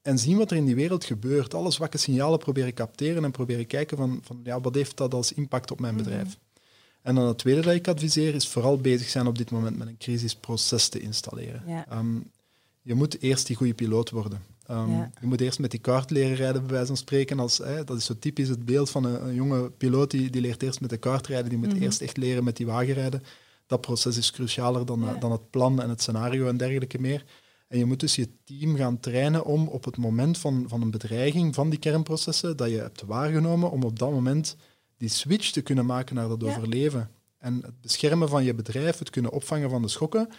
[0.01, 1.53] en zien wat er in die wereld gebeurt.
[1.53, 5.33] Alle zwakke signalen proberen capteren en proberen kijken van, van ja, wat heeft dat als
[5.33, 6.03] impact op mijn mhm.
[6.03, 6.37] bedrijf.
[7.01, 9.87] En dan het tweede dat ik adviseer is vooral bezig zijn op dit moment met
[9.87, 11.85] een crisisproces te installeren.
[11.93, 12.31] Um,
[12.81, 14.41] je moet eerst die goede piloot worden.
[14.71, 17.39] Um, Je moet eerst met die kart leren rijden, bij wijze van spreken.
[17.39, 20.41] Als, hè, dat is zo typisch het beeld van een, een jonge piloot die, die
[20.41, 21.81] leert eerst met de kart rijden, die moet mhm.
[21.81, 23.23] eerst echt leren met die wagen rijden.
[23.65, 27.25] Dat proces is crucialer dan, dan het plan en het scenario en dergelijke meer.
[27.67, 30.91] En je moet dus je team gaan trainen om op het moment van, van een
[30.91, 34.55] bedreiging van die kernprocessen dat je hebt waargenomen, om op dat moment
[34.97, 37.09] die switch te kunnen maken naar dat overleven.
[37.39, 40.29] En het beschermen van je bedrijf, het kunnen opvangen van de schokken,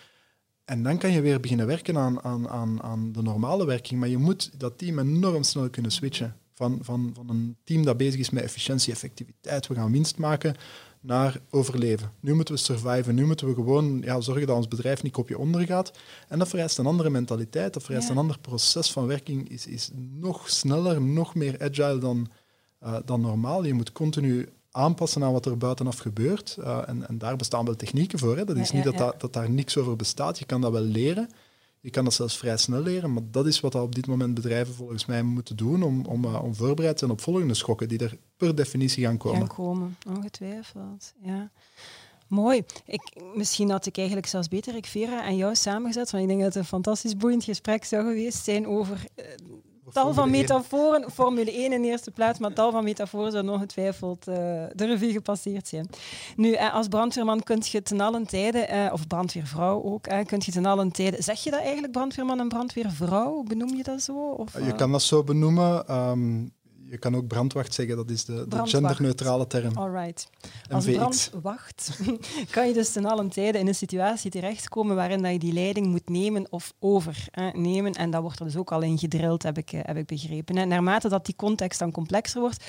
[0.69, 4.01] en dan kan je weer beginnen werken aan, aan, aan, aan de normale werking.
[4.01, 6.37] Maar je moet dat team enorm snel kunnen switchen.
[6.55, 10.55] Van, van, van een team dat bezig is met efficiëntie, effectiviteit, we gaan winst maken,
[11.01, 12.13] naar overleven.
[12.21, 15.39] Nu moeten we surviven, nu moeten we gewoon ja, zorgen dat ons bedrijf niet kopje
[15.39, 15.93] onder gaat.
[16.29, 19.91] En dat vereist een andere mentaliteit, dat vereist een ander proces van werking, is, is
[19.95, 22.29] nog sneller, nog meer agile dan,
[22.83, 23.65] uh, dan normaal.
[23.65, 26.57] Je moet continu aanpassen aan wat er buitenaf gebeurt.
[26.61, 28.37] Uh, en, en, daar bestaan wel technieken voor.
[28.37, 28.45] Hè.
[28.45, 30.39] Dat is niet dat, dat, dat, daar niks over bestaat.
[30.39, 31.31] Je kan dat wel leren.
[31.81, 33.13] Je kan dat zelfs vrij snel leren.
[33.13, 36.43] Maar dat is wat op dit moment bedrijven volgens mij moeten doen om, om, uh,
[36.43, 39.39] om voorbereid te zijn op volgende schokken die er per definitie gaan komen.
[39.39, 41.15] Gaan komen, ongetwijfeld.
[41.23, 41.51] Ja.
[42.29, 42.63] Mooi.
[42.87, 43.03] Ik,
[43.35, 46.55] misschien had ik eigenlijk zelfs beter ik Vera en jou samengezet, want ik denk dat
[46.55, 49.25] het een fantastisch boeiend gesprek zou geweest zijn over uh,
[49.93, 54.29] tal van metaforen, Formule 1 in de eerste plaats, maar tal van metaforen zou ongetwijfeld
[54.29, 54.35] uh,
[54.75, 55.89] de revue gepasseerd zijn.
[56.37, 60.43] Nu, uh, als brandweerman kun je ten allen tijde, uh, of brandweervrouw ook, uh, kun
[60.45, 63.43] je ten allen tijde, zeg je dat eigenlijk brandweerman en brandweervrouw?
[63.43, 64.31] Benoem je dat zo?
[64.31, 65.95] Of, je kan dat zo benoemen.
[65.95, 66.57] Um,
[66.91, 69.77] je kan ook brandwacht zeggen, dat is de, de genderneutrale term.
[69.77, 70.31] Alright.
[70.71, 70.97] Als MVX.
[70.97, 72.01] brandwacht
[72.51, 75.87] kan je dus ten allen tijde in een situatie terechtkomen waarin dat je die leiding
[75.87, 77.93] moet nemen of overnemen.
[77.93, 80.57] En dat wordt er dus ook al in gedrild, heb ik, eh, heb ik begrepen.
[80.57, 82.65] En naarmate dat die context dan complexer wordt,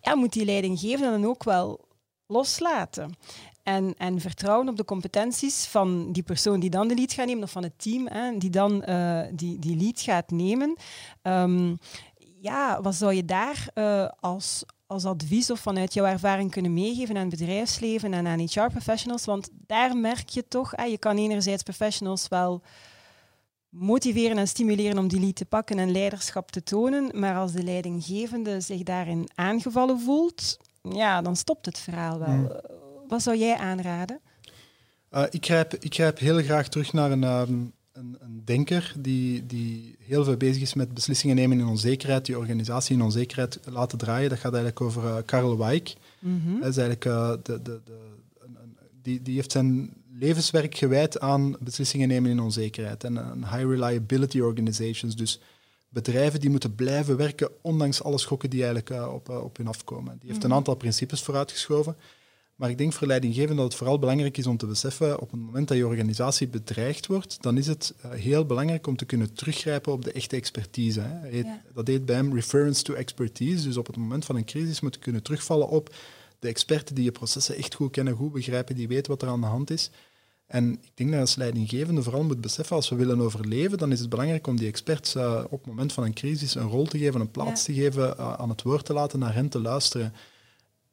[0.00, 1.80] ja, moet die leidinggevende dan ook wel
[2.26, 3.16] loslaten.
[3.62, 7.42] En, en vertrouwen op de competenties van die persoon die dan de lead gaat nemen,
[7.42, 10.76] of van het team hè, die dan eh, die, die lead gaat nemen.
[11.22, 11.74] Ehm,
[12.42, 17.16] ja, wat zou je daar eh, als, als advies of vanuit jouw ervaring kunnen meegeven
[17.16, 19.24] aan het bedrijfsleven en aan HR-professionals?
[19.24, 22.62] Want daar merk je toch, eh, je kan enerzijds professionals wel
[23.68, 27.62] motiveren en stimuleren om die lead te pakken en leiderschap te tonen, maar als de
[27.62, 32.28] leidinggevende zich daarin aangevallen voelt, ja, dan stopt het verhaal wel.
[32.28, 32.60] Hmm.
[33.08, 34.20] Wat zou jij aanraden?
[35.10, 39.46] Uh, ik, grijp, ik grijp heel graag terug naar een, um, een, een, denker die,
[39.46, 43.98] die heel veel bezig is met beslissingen nemen in onzekerheid, die organisatie in onzekerheid laten
[43.98, 44.28] draaien.
[44.28, 45.94] Dat gaat eigenlijk over uh, Karl Weick.
[46.18, 46.32] Mhm.
[46.32, 46.60] Mm -hmm.
[46.60, 47.98] Dat is eigenlijk, uh, de, de, de,
[49.02, 54.40] die, die heeft zijn levenswerk gewijd aan beslissingen nemen in onzekerheid en een high reliability
[54.40, 55.16] organizations.
[55.16, 55.40] Dus
[55.88, 60.18] bedrijven die moeten blijven werken ondanks alle schokken die eigenlijk uh, op, op hun afkomen.
[60.18, 60.50] Die heeft Mhm.
[60.50, 61.96] een aantal principes vooruitgeschoven.
[62.62, 65.40] Maar ik denk voor leidinggevenden dat het vooral belangrijk is om te beseffen, op het
[65.40, 69.32] moment dat je organisatie bedreigd wordt, dan is het uh, heel belangrijk om te kunnen
[69.34, 71.00] teruggrijpen op de echte expertise.
[71.00, 71.28] Hè.
[71.28, 71.62] Heet, Ja.
[71.74, 73.66] Dat heet bij hem reference to expertise.
[73.66, 75.94] Dus op het moment van een crisis moet je kunnen terugvallen op
[76.38, 79.40] de experten die je processen echt goed kennen, goed begrijpen, die weten wat er aan
[79.40, 79.90] de hand is.
[80.46, 84.00] En ik denk dat als leidinggevende vooral moet beseffen, als we willen overleven, dan is
[84.00, 86.98] het belangrijk om die experts uh, op het moment van een crisis een rol te
[86.98, 87.74] geven, een plaats Ja.
[87.74, 90.12] te geven, uh, aan het woord te laten, naar hen te luisteren.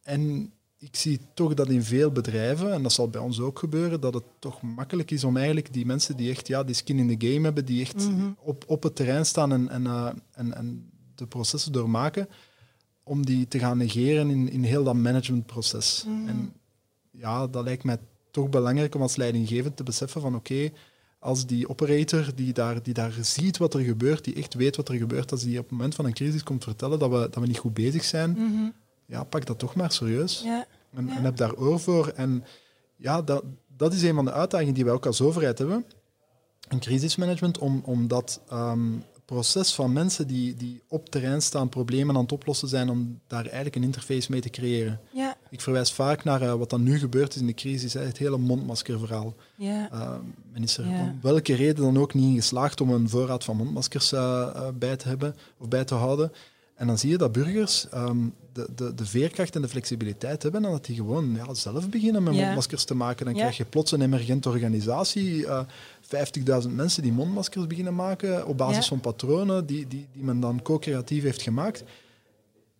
[0.04, 4.02] En ik zie toch dat in veel bedrijven, en dat zal bij ons ook gebeuren,
[4.02, 7.18] dat het toch makkelijk is om eigenlijk die mensen die echt ja, die skin in
[7.18, 8.32] the game hebben, die echt Mhm.
[8.39, 12.28] op, op het terrein staan en, en, uh, en, en de processen doormaken,
[13.04, 16.06] om die te gaan negeren in, in heel dat managementproces.
[16.08, 16.28] Mhm.
[16.28, 16.54] En
[17.12, 17.98] ja, dat lijkt mij
[18.32, 20.70] toch belangrijk om als leidinggevend te beseffen van oké,
[21.20, 24.89] als die operator die daar, die daar ziet wat er gebeurt, die echt weet wat
[24.89, 27.36] er gebeurt, als die op het moment van een crisis komt vertellen dat we, dat
[27.36, 28.70] we niet goed bezig zijn, Mhm.
[29.10, 30.41] Ja, pak dat toch maar serieus.
[30.43, 30.65] Ja.
[30.93, 31.15] En, Ja.
[31.17, 32.08] en heb daar oor voor.
[32.08, 32.43] En
[32.95, 33.43] ja, dat,
[33.78, 35.86] dat is een van de uitdagingen die wij ook als overheid hebben.
[36.69, 38.88] In crisismanagement, om, om dat ehm,
[39.26, 43.43] proces van mensen die, die op terrein staan, problemen aan het oplossen zijn, om daar
[43.45, 45.00] eigenlijk een interface mee te creëren.
[45.12, 45.36] Ja.
[45.50, 48.17] Ik verwijs vaak naar uh, wat dan nu gebeurd is in de crisis, hè, het
[48.17, 49.36] hele mondmaskerverhaal.
[49.56, 49.89] Ja.
[49.93, 50.15] Uh,
[50.52, 51.02] men is er Ja.
[51.02, 54.95] om welke reden dan ook niet in geslaagd om een voorraad van mondmaskers uh, bij
[54.95, 56.32] te hebben of bij te houden.
[56.80, 60.65] En dan zie je dat burgers um, de, de, de veerkracht en de flexibiliteit hebben
[60.65, 62.42] en dat die gewoon ja, zelf beginnen met Ja.
[62.44, 63.26] mondmaskers te maken.
[63.26, 63.39] Dan Ja.
[63.39, 65.62] krijg je plots een emergente organisatie, uh,
[66.02, 70.62] 50.000 mensen die mondmaskers beginnen maken op basis van patronen die, die, die men dan
[70.62, 71.84] co-creatief heeft gemaakt.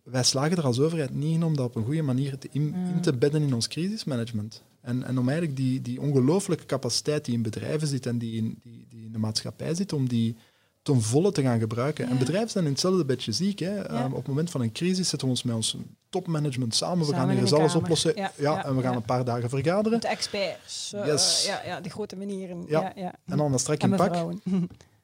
[0.02, 2.62] Wij slagen er als overheid niet in om dat op een goede manier te in,
[2.62, 2.94] Mm.
[2.94, 4.62] in te bedden in ons crisismanagement.
[4.80, 8.58] En, en om eigenlijk die, die ongelooflijke capaciteit die in bedrijven zit en die in,
[8.62, 10.36] die, die in de maatschappij zit, om die
[10.82, 12.04] ten volle te gaan gebruiken.
[12.04, 12.10] Ja.
[12.10, 13.58] En bedrijven zijn in hetzelfde bedje ziek.
[13.58, 13.74] Hè.
[13.74, 14.04] Ja.
[14.04, 15.76] Um, op het moment van een crisis zetten we ons met ons
[16.08, 17.06] topmanagement samen.
[17.06, 18.14] We gaan hier eens een alles oplossen.
[18.36, 20.00] Ja, en we gaan een paar dagen vergaderen.
[20.00, 20.92] De experts.
[20.92, 21.44] eh, Yes.
[21.46, 22.64] ja, ja, de grote manieren.
[22.68, 22.80] Ja.
[22.80, 22.92] Ja.
[22.96, 24.14] Ja, En dan dat strak in pak.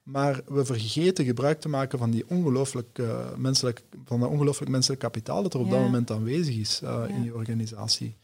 [0.02, 5.00] Maar we vergeten gebruik te maken van die ongelooflijk, uh, menselijk, van dat ongelooflijk menselijk
[5.00, 7.14] kapitaal dat er op dat moment aanwezig is uh, Ja.
[7.14, 8.16] in je organisatie.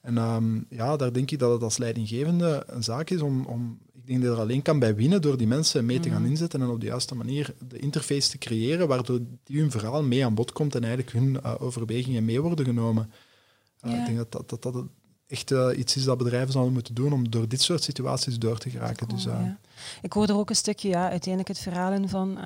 [0.00, 3.78] En um, ja, daar denk ik dat het als leidinggevende een zaak is om, om
[4.06, 6.20] ik denk dat je er alleen kan bij winnen door die mensen mee te gaan
[6.22, 6.30] Mhm.
[6.30, 10.24] inzetten en op de juiste manier de interface te creëren, waardoor die hun verhaal mee
[10.24, 13.10] aan bod komt en eigenlijk hun uh, overwegingen mee worden genomen.
[13.84, 13.98] Uh, Ja.
[13.98, 14.84] Ik denk dat dat, dat, dat
[15.26, 18.58] echt uh, iets is dat bedrijven zouden moeten doen om door dit soort situaties door
[18.58, 19.08] te geraken.
[19.08, 19.58] Dus, ja.
[20.02, 22.38] Ik hoor er ook een stukje, ja, uiteindelijk het verhaal in van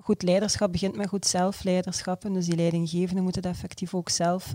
[0.00, 2.24] goed leiderschap begint met goed zelfleiderschap.
[2.24, 4.52] En dus die leidinggevenden moeten dat effectief ook zelf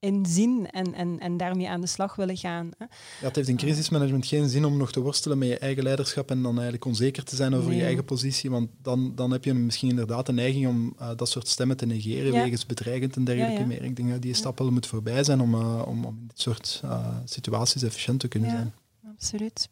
[0.00, 2.70] inzien en, en, en daarmee aan de slag willen gaan.
[2.78, 2.84] Hè.
[3.20, 6.30] Ja, het heeft in crisismanagement geen zin om nog te worstelen met je eigen leiderschap
[6.30, 7.78] en dan eigenlijk onzeker te zijn over Nee.
[7.78, 11.28] je eigen positie, want dan, dan heb je misschien inderdaad de neiging om uh, dat
[11.28, 12.42] soort stemmen te negeren, Ja.
[12.42, 13.66] wegens bedreigend en dergelijke Ja, ja.
[13.66, 13.84] meer.
[13.84, 14.36] Ik denk dat die Ja.
[14.36, 18.20] stap wel moet voorbij zijn om, uh, om, om in dit soort uh, situaties efficiënt
[18.20, 18.54] te kunnen Ja.
[18.56, 18.72] zijn.
[19.14, 19.68] Absoluut.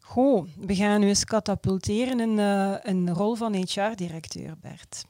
[0.00, 2.38] Goed, we gaan nu eens katapulteren in
[2.82, 5.04] een rol van HR-directeur, Bert.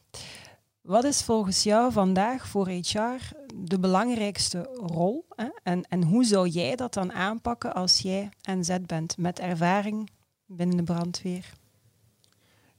[0.85, 5.25] Wat is volgens jou vandaag voor HR de belangrijkste rol?
[5.37, 5.49] Hè?
[5.63, 10.11] En, en hoe zou jij dat dan aanpakken als jij NZ bent met ervaring
[10.47, 11.53] binnen de brandweer?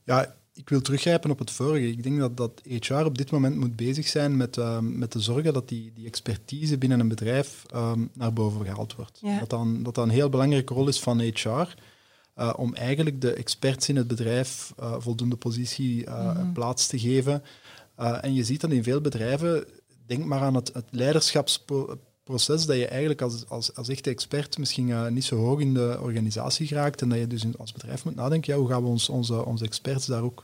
[0.04, 1.90] Ja, ik wil teruggrijpen op het vorige.
[1.90, 5.20] Ik denk dat, dat HR op dit moment moet bezig zijn met, uh, met te
[5.20, 9.20] zorgen dat die, die expertise binnen een bedrijf um, naar boven gehaald wordt.
[9.22, 9.40] Ja.
[9.40, 11.76] Dat, dan, dat dat een heel belangrijke rol is van HR.
[12.38, 16.54] Uh, om eigenlijk de experts in het bedrijf uh, voldoende positie, mm -hmm.
[16.54, 17.44] plaats te geven.
[18.00, 19.66] Uh, en je ziet dat in veel bedrijven,
[20.06, 24.88] denk maar aan het, het leiderschapsproces, dat je eigenlijk als, als, als echte expert misschien
[24.88, 28.16] uh, niet zo hoog in de organisatie geraakt en dat je dus als bedrijf moet
[28.16, 30.44] nadenken, ja, hoe gaan we ons, onze, onze experts daar ook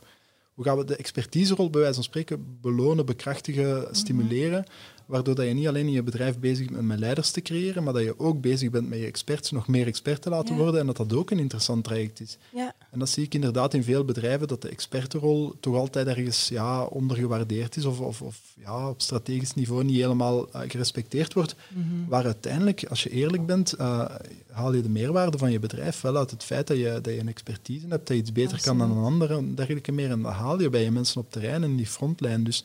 [0.54, 4.64] hoe gaan we de expertiserol bij wijze van spreken belonen, bekrachtigen, stimuleren,
[5.06, 7.92] waardoor dat je niet alleen in je bedrijf bezig bent met leiders te creëren, maar
[7.92, 10.86] dat je ook bezig bent met je experts nog meer expert te laten worden en
[10.86, 12.38] dat dat ook een interessant traject is.
[12.52, 12.74] Ja.
[12.92, 16.84] En dat zie ik inderdaad in veel bedrijven, dat de expertenrol toch altijd ergens ja,
[16.84, 21.54] ondergewaardeerd is of, of, of ja, op strategisch niveau niet helemaal uh, gerespecteerd wordt.
[21.68, 22.08] Mhm.
[22.08, 24.04] Waar uiteindelijk, als je eerlijk bent, uh,
[24.50, 27.20] haal je de meerwaarde van je bedrijf wel uit het feit dat je, dat je
[27.20, 30.10] een expertise hebt, dat je iets beter kan dan een ander en dergelijke meer.
[30.10, 32.44] En dat haal je bij je mensen op terrein en die frontlijn.
[32.44, 32.64] Dus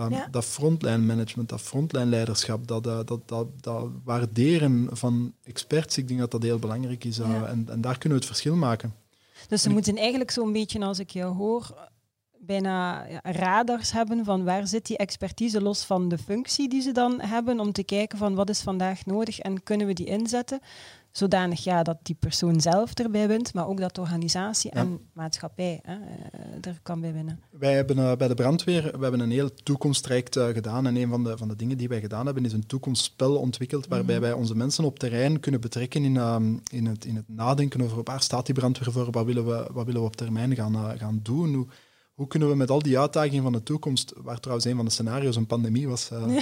[0.00, 0.28] um, Ja.
[0.30, 6.08] dat frontline management, dat frontline leiderschap, dat, uh, dat, dat, dat waarderen van experts, ik
[6.08, 7.18] denk dat dat heel belangrijk is.
[7.18, 7.46] uh, Ja.
[7.46, 8.94] en, en daar kunnen we het verschil maken.
[9.48, 11.90] Dus ze En ik- moeten eigenlijk zo'n beetje, als ik jou hoor,
[12.38, 17.20] bijna radars hebben van waar zit die expertise los van de functie die ze dan
[17.20, 20.60] hebben, om te kijken van wat is vandaag nodig en kunnen we die inzetten,
[21.12, 24.80] zodanig ja, dat die persoon zelf erbij wint, maar ook dat de organisatie Ja.
[24.80, 27.40] en maatschappij hè, eh, er kan bij winnen.
[27.50, 30.86] Wij hebben uh, bij de brandweer we hebben een heel toekomsttraject uh, gedaan.
[30.86, 33.86] En een van de, van de dingen die wij gedaan hebben, is een toekomstspel ontwikkeld
[33.88, 34.24] waarbij Mhm.
[34.24, 38.02] wij onze mensen op terrein kunnen betrekken in, um, in, het, in het nadenken over
[38.02, 41.20] waar staat die brandweer voor, wat willen we, wat willen we op termijn gaan, gaan
[41.22, 41.54] doen.
[41.54, 41.66] Hoe,
[42.14, 44.90] hoe kunnen we met al die uitdagingen van de toekomst, waar trouwens een van de
[44.90, 46.40] scenario's een pandemie was, Ja.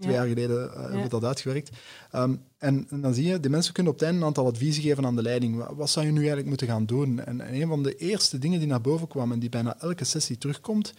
[0.00, 0.18] Twee Ja.
[0.18, 1.02] jaar geleden uh, hebben Ja.
[1.02, 1.70] we dat uitgewerkt.
[2.14, 4.82] Um, en, en dan zie je, de mensen kunnen op het einde een aantal adviezen
[4.82, 5.56] geven aan de leiding.
[5.56, 7.20] Wat, wat zou je nu eigenlijk moeten gaan doen?
[7.20, 10.04] En, en een van de eerste dingen die naar boven kwam en die bijna elke
[10.04, 10.94] sessie terugkomt,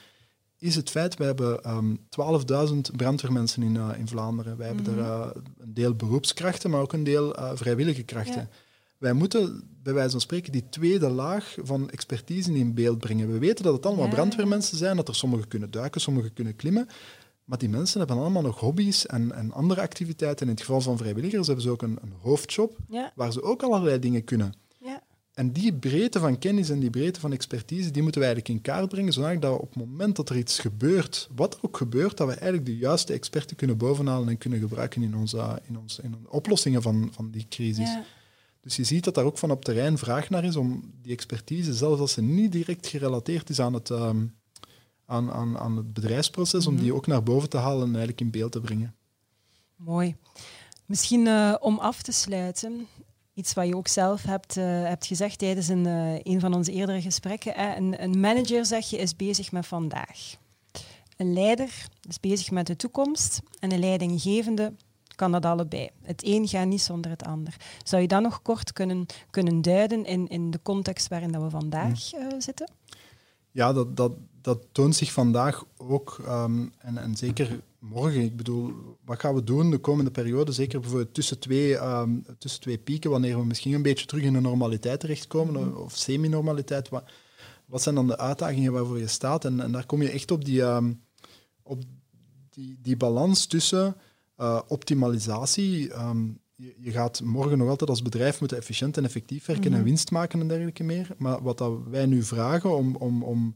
[0.57, 1.99] is het feit, we hebben um,
[2.71, 4.57] 12.000 brandweermensen in, uh, in Vlaanderen.
[4.57, 4.99] Wij hebben Mhm.
[4.99, 5.27] er uh,
[5.59, 8.41] een deel beroepskrachten, maar ook een deel uh, vrijwillige krachten.
[8.41, 8.47] Ja.
[8.97, 13.31] Wij moeten, bij wijze van spreken, die tweede laag van expertise in beeld brengen.
[13.31, 14.11] We weten dat het allemaal Ja.
[14.13, 16.87] brandweermensen zijn, dat er sommigen kunnen duiken, sommigen kunnen klimmen.
[17.51, 20.45] Maar die mensen hebben allemaal nog hobby's en, en andere activiteiten.
[20.45, 23.63] In het geval van vrijwilligers hebben ze ook een, een hoofdjob Ja, waar ze ook
[23.63, 24.53] allerlei dingen kunnen.
[24.77, 28.57] ja, En die breedte van kennis en die breedte van expertise, die moeten we eigenlijk
[28.57, 31.77] in kaart brengen, zodat we op het moment dat er iets gebeurt, wat er ook
[31.77, 35.77] gebeurt, dat we eigenlijk de juiste experten kunnen bovenhalen en kunnen gebruiken in onze, in
[35.77, 37.89] onze, in onze oplossingen van, van die crisis.
[37.89, 38.03] ja.
[38.61, 41.73] Dus je ziet dat daar ook van op terrein vraag naar is om die expertise,
[41.73, 44.25] zelfs als ze niet direct gerelateerd is aan het, ehm,
[45.12, 46.84] aan, aan, aan het bedrijfsproces, om Mhm.
[46.84, 48.95] die ook naar boven te halen en eigenlijk in beeld te brengen.
[49.76, 50.15] Mooi.
[50.86, 52.88] Misschien eh, om af te sluiten,
[53.34, 56.71] iets wat je ook zelf hebt, eh, hebt gezegd tijdens een, eh, een van onze
[56.71, 57.54] eerdere gesprekken.
[57.54, 57.76] Hè?
[57.76, 60.36] Een, een manager, zeg je, is bezig met vandaag.
[61.17, 64.74] Een leider is bezig met de toekomst en een leidinggevende
[65.15, 65.89] kan dat allebei.
[66.02, 67.56] Het een gaat niet zonder het ander.
[67.84, 71.50] Zou je dat nog kort kunnen, kunnen duiden in, in de context waarin dat we
[71.50, 72.71] vandaag eh, zitten?
[73.52, 76.19] Ja, dat, dat, dat toont zich vandaag ook.
[76.25, 78.21] ehm, en, en zeker morgen.
[78.21, 78.73] Ik bedoel,
[79.06, 80.51] wat gaan we doen de komende periode?
[80.51, 84.34] Zeker bijvoorbeeld tussen twee, ehm, tussen twee pieken, wanneer we misschien een beetje terug in
[84.34, 86.89] de normaliteit terechtkomen, of, of semi-normaliteit.
[86.89, 87.04] Wat,
[87.65, 89.45] wat zijn dan de uitdagingen waarvoor je staat?
[89.45, 90.93] En, en daar kom je echt op die, ehm,
[91.63, 91.84] op
[92.49, 93.95] die, die balans tussen
[94.36, 95.80] eh, optimalisatie.
[96.56, 99.84] je, je gaat morgen nog altijd als bedrijf moeten efficiënt en effectief werken en Mhm.
[99.84, 101.08] winst maken en dergelijke meer.
[101.17, 103.56] Maar wat dat wij nu vragen om, om, om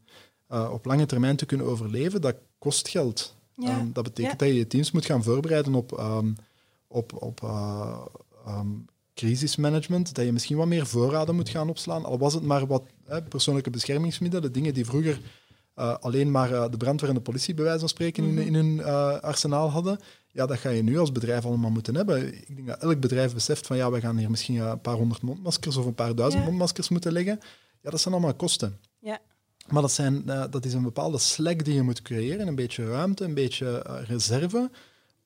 [0.56, 3.36] eh, op lange termijn te kunnen overleven, dat kost geld.
[3.56, 3.70] Ja.
[3.70, 4.38] Ehm, dat betekent Ja.
[4.38, 6.32] dat je je teams moet gaan voorbereiden op, ehm,
[6.88, 7.98] op, op eh,
[8.46, 8.68] ehm,
[9.14, 12.06] crisismanagement, dat je misschien wat meer voorraden moet gaan opslaan.
[12.06, 15.20] Al was het maar wat hè, persoonlijke beschermingsmiddelen, dingen die vroeger
[15.76, 18.42] eh, alleen maar de brandweer en de politie bij wijze van spreken in, Mhm.
[18.42, 20.00] in hun eh, arsenaal hadden.
[20.32, 22.34] Ja, dat ga je nu als bedrijf allemaal moeten hebben.
[22.48, 25.22] Ik denk dat elk bedrijf beseft van ja, we gaan hier misschien een paar honderd
[25.22, 26.48] mondmaskers of een paar duizend Ja.
[26.50, 27.40] mondmaskers moeten leggen.
[27.82, 28.80] Ja, dat zijn allemaal kosten.
[29.00, 29.20] Ja.
[29.70, 32.86] Maar dat, zijn, eh, dat is een bepaalde slack die je moet creëren, een beetje
[32.86, 34.70] ruimte, een beetje eh, reserve,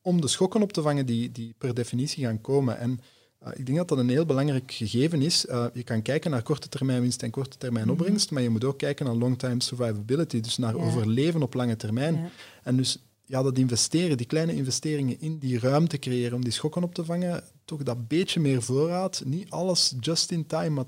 [0.01, 2.77] om de schokken op te vangen die, die per definitie gaan komen.
[2.77, 2.99] En
[3.39, 5.41] eh, ik denk dat dat een heel belangrijk gegeven is.
[5.73, 7.93] Je kan kijken naar korte termijn winst en korte termijn Mhm.
[7.93, 10.83] opbrengst, maar je moet ook kijken naar long-time survivability, dus naar Ja.
[10.83, 12.15] overleven op lange termijn.
[12.15, 12.29] Ja.
[12.63, 16.83] En dus ja, dat investeren, die kleine investeringen in die ruimte creëren om die schokken
[16.83, 20.85] op te vangen, toch dat beetje meer voorraad, niet alles just in time, maar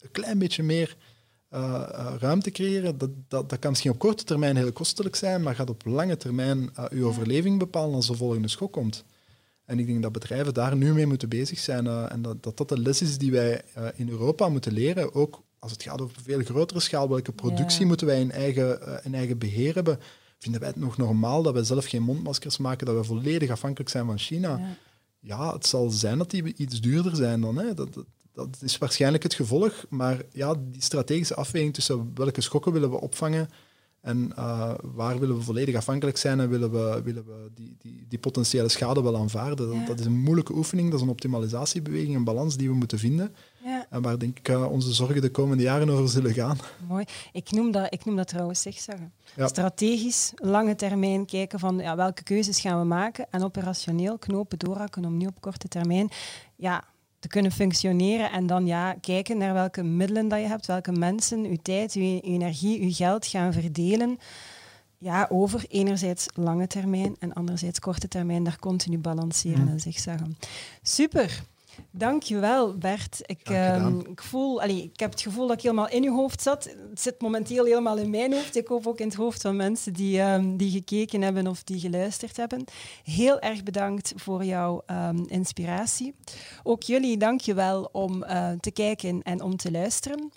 [0.00, 0.96] een klein beetje meer
[1.48, 5.42] eh, eh, ruimte creëren, dat, dat, dat kan misschien op korte termijn heel kostelijk zijn,
[5.42, 9.04] maar gaat op lange termijn eh, uw overleving bepalen als de volgende schok komt.
[9.64, 12.68] En ik denk dat bedrijven daar nu mee moeten bezig zijn en dat, dat dat
[12.68, 13.62] de les is die wij
[13.94, 17.86] in Europa moeten leren, ook als het gaat over veel grotere schaal, welke productie Ja.
[17.86, 19.98] moeten wij in eigen, in eigen beheer hebben.
[20.38, 23.90] Vinden wij het nog normaal dat wij zelf geen mondmaskers maken, dat we volledig afhankelijk
[23.90, 24.58] zijn van China?
[24.58, 24.76] Ja.
[25.20, 27.56] Ja, het zal zijn dat die iets duurder zijn dan.
[27.56, 27.74] Hè.
[27.74, 28.04] Dat, dat,
[28.36, 29.84] dat is waarschijnlijk het gevolg.
[29.88, 33.48] Maar ja, die strategische afweging tussen welke schokken willen we opvangen
[34.00, 38.04] En uh, waar willen we volledig afhankelijk zijn en willen we, willen we die, die,
[38.08, 39.68] die potentiële schade wel aanvaarden?
[39.68, 42.98] Dat, dat, is een moeilijke oefening, dat is een optimalisatiebeweging, een balans die we moeten
[42.98, 43.34] vinden.
[43.64, 43.86] Ja.
[43.90, 46.58] En waar denk ik uh, onze zorgen de komende jaren over zullen gaan.
[46.88, 47.04] Mooi.
[47.32, 49.12] Ik noem dat, ik noem dat trouwens zeggen.
[49.36, 49.48] Ja.
[49.48, 55.04] Strategisch, lange termijn kijken van ja, welke keuzes gaan we maken en operationeel knopen doorhakken
[55.04, 56.08] om nu op korte termijn
[56.56, 56.84] ja,
[57.26, 61.44] te kunnen functioneren en dan ja, kijken naar welke middelen dat je hebt, welke mensen,
[61.44, 64.18] uw tijd, uw energie, uw geld gaan verdelen.
[64.98, 69.68] Ja, over enerzijds lange termijn en anderzijds korte termijn, daar continu balanceren mm.
[69.68, 70.38] en zich zeggen.
[70.82, 71.42] Super.
[71.98, 73.20] Dankjewel, Bert.
[73.26, 76.42] Ik, uh, ik, voel, allee, ik heb het gevoel dat ik helemaal in je hoofd
[76.42, 76.64] zat.
[76.64, 78.56] Het zit momenteel helemaal in mijn hoofd.
[78.56, 81.80] Ik hoop ook in het hoofd van mensen die, um, die gekeken hebben of die
[81.80, 82.64] geluisterd hebben.
[83.04, 86.14] Heel erg bedankt voor jouw um, inspiratie.
[86.62, 90.32] Ook jullie, dankjewel om uh, te kijken en om te luisteren.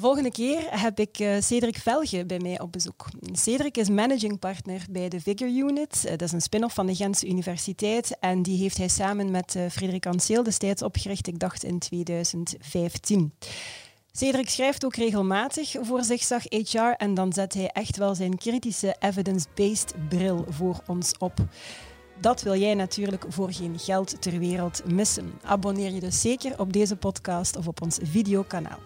[0.00, 3.06] Volgende keer heb ik uh, Cedric Velge bij mij op bezoek.
[3.32, 6.02] Cedric is managing partner bij de Vigor Unit.
[6.04, 8.16] Uh, dat is een spin-off van de Gentse Universiteit.
[8.20, 13.32] En die heeft hij samen met uh, Frederik Anseel destijds opgericht, ik dacht in 2015.
[14.12, 18.96] Cedric schrijft ook regelmatig voor Zigzag HR en dan zet hij echt wel zijn kritische
[18.98, 21.34] evidence-based bril voor ons op.
[22.20, 25.32] Dat wil jij natuurlijk voor geen geld ter wereld missen.
[25.42, 28.78] Abonneer je dus zeker op deze podcast of op ons videokanaal.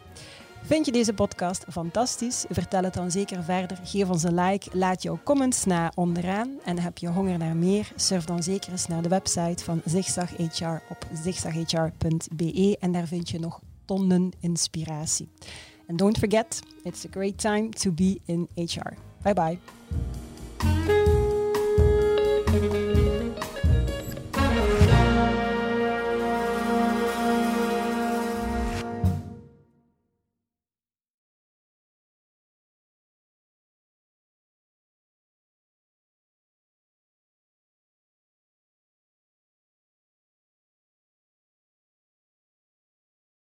[0.64, 2.44] Vind je deze podcast fantastisch?
[2.48, 3.79] Vertel het dan zeker verder.
[3.85, 4.79] Geef ons een like.
[4.79, 6.59] Laat jouw comments na onderaan.
[6.64, 7.92] En heb je honger naar meer?
[7.96, 12.77] Surf dan zeker eens naar de website van Zigzag HR op zigzaghr.be.
[12.81, 15.29] En daar vind je nog tonnen inspiratie.
[15.88, 18.92] And don't forget, it's a great time to be in HR.
[19.22, 19.59] Bye bye.